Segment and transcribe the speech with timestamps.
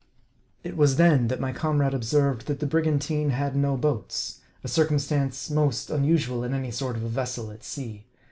[0.63, 4.67] It was then, that my comrade observed, that the brigan tine had no boats, a
[4.67, 8.05] circumstance most unusual in any sort of a vessel at sea.